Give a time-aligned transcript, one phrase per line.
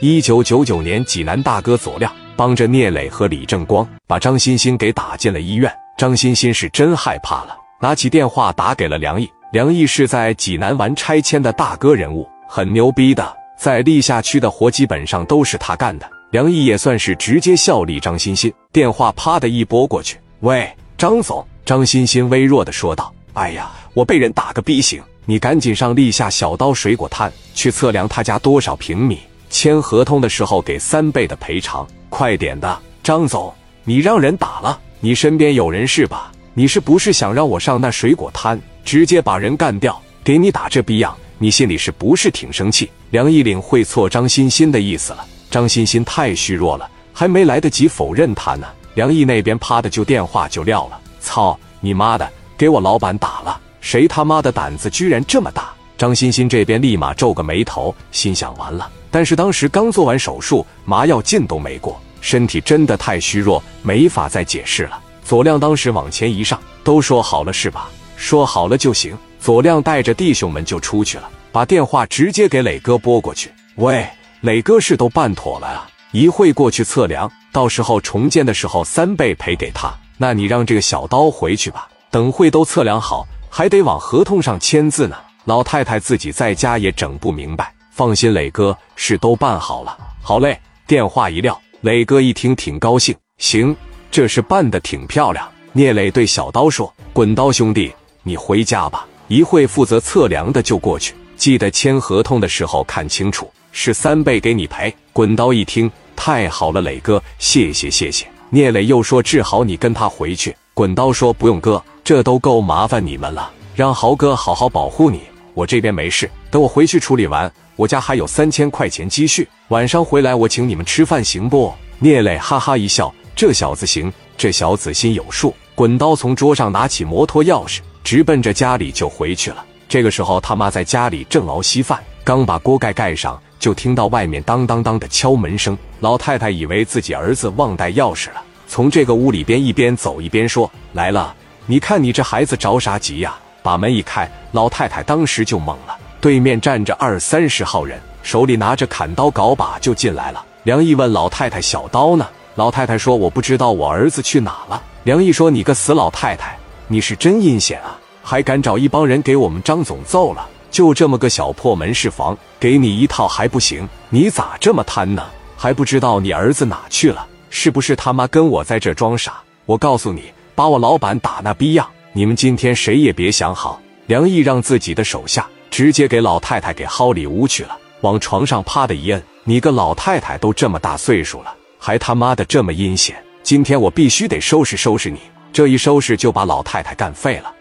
[0.00, 5.72] 一九九九年，济南大哥左亮帮着聂磊和李正光把张欣欣给打进了医院。
[5.96, 9.26] 张欣欣是真害怕了，拿起电话打给了梁毅。
[9.52, 16.06] 梁毅是在济南玩拆迁的大哥人物，很牛逼的，在历下区的活基本上都是他干的。
[16.30, 18.52] 梁毅也算是直接效力张欣欣。
[18.70, 21.42] 电话啪的一拨过去，喂，张总。
[21.64, 29.18] 张欣欣微弱的说道：“哎呀，我被人打个逼醒，你赶紧上历下小刀水果摊去测量他家多少平米。”
[29.56, 33.50] 签合同的时候给三倍的赔偿，快点的，张总，
[33.84, 36.30] 你让人打了，你身边有人是吧？
[36.52, 39.98] 你是不是想让我上那水果摊直接把人干掉？
[40.22, 42.90] 给你打这逼样，你心里是不是挺生气？
[43.08, 55.72] 梁毅领会错张欣欣的意思了，张欣欣太虚弱了，还没来得及否认他呢，梁毅那边啪的就电话就撂了，操你妈的，给我老板打了，谁他妈的胆子居然这么大？
[55.98, 58.90] 张欣欣这边立马皱个眉头，心想完了。
[59.10, 65.00] 但是当时刚做完手术，麻药劲都没过，身体真的太虚弱，没法再解释了。
[65.24, 67.88] 左亮当时往前一上，都说好了是吧？
[68.16, 69.16] 说好了就行。
[69.40, 73.50] 左亮带着弟兄们就出去了，把电话直接给磊哥拨过去。
[73.76, 74.06] 喂，
[74.40, 75.88] 磊哥事都办妥了啊？
[76.12, 79.94] 一会过去测量，到时候重建的时候三倍赔给他。
[80.18, 85.16] 那你让这个小刀回去吧，等会都测量好，还得往合同上签字呢。
[85.46, 87.72] 老太太自己在家也整不明白。
[87.92, 89.96] 放心，磊哥，事都办好了。
[90.20, 93.16] 好嘞，电话一撂，磊哥一听挺高兴。
[93.38, 93.74] 行，
[94.10, 95.48] 这事办得挺漂亮。
[95.72, 108.26] 聂磊对小刀说：“滚刀兄弟，你回家吧，一会负责测量的就过去，记得签合同的时候看清楚，是三倍给你赔。”滚刀一听，太好了，磊哥，谢谢谢谢。
[108.50, 115.22] 聂磊又说：“治好，你跟他回去。”滚刀说：“不用哥，这都够麻烦你们了，让豪哥好好保护你，
[115.56, 121.72] 我这边没事，等我回去处理完。”我家还有三千块钱积蓄，晚上回来我请你们吃饭，行不？
[121.98, 125.54] 聂磊哈哈一笑，这小子行，这小子心有数。
[125.74, 129.64] 滚刀从桌上拿起摩托钥匙，直奔着家里就回去了。
[129.88, 135.76] 这个时候他妈在家里正熬稀饭，刚把锅盖盖上，就听到外面当当当的敲门声。
[136.00, 141.34] 老太太以为自己儿子忘带钥匙了，从这个屋里边一边走一边说：“来了，
[141.66, 145.98] 你看你这孩子着啥急呀？”把门一开，老太太当时就懵了。
[146.20, 150.44] 对面站着二三十号人，手里拿着砍刀镐把就进来了。
[150.62, 156.56] 梁毅问老太太：“小刀呢？”老太太说：“我不知道我儿子去哪了。”梁毅说：“你个死老太太，
[156.86, 160.46] 你是真阴险啊，还敢找一帮人给我们张总揍了？
[160.70, 163.88] 就这么个小破门市房，给你一套还不行？
[164.10, 165.24] 你咋这么贪呢？
[165.56, 167.26] 还不知道你儿子哪去了？
[167.50, 169.40] 是不是他妈跟我在这装傻？
[169.64, 171.84] 我告诉你，把我老板打那逼样，
[172.16, 173.78] 你们今天谁也别想好。”
[174.08, 175.46] 梁毅让自己的手下。
[175.68, 183.22] 直接给老太太给薅里屋去了，往床上啪的一摁，你个老太太都这么大岁数了，还他妈的这么阴险！
[183.42, 185.20] 今天我必须得收拾收拾你，
[185.52, 187.52] 这一收拾就把老太太干废了。